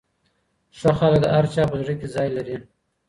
ښه 0.79 0.91
خلک 0.99 1.19
د 1.21 1.25
هر 1.35 1.45
چا 1.53 1.63
په 1.71 1.75
زړه 1.81 1.93
کي 1.99 2.07
ځای 2.15 2.27
لري. 2.37 2.55